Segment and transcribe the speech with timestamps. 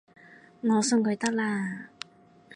[0.61, 1.89] 我送佢得喇